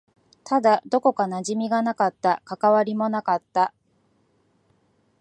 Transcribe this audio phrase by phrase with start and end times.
[0.43, 2.41] ただ、どこか馴染みがなかった。
[2.45, 3.71] 関わりもなかった。